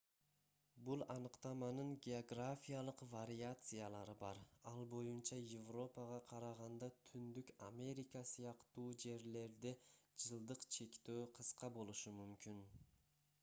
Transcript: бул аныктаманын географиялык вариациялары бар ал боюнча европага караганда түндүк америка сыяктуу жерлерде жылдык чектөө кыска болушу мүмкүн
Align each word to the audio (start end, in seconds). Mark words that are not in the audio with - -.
бул 0.85 1.01
аныктаманын 1.15 1.91
географиялык 2.05 3.03
вариациялары 3.11 4.15
бар 4.23 4.39
ал 4.71 4.87
боюнча 4.93 5.37
европага 5.57 6.17
караганда 6.33 6.89
түндүк 7.11 7.53
америка 7.67 8.25
сыяктуу 8.33 8.87
жерлерде 9.05 9.75
жылдык 10.27 10.67
чектөө 10.79 11.23
кыска 11.39 11.71
болушу 11.79 12.19
мүмкүн 12.23 12.65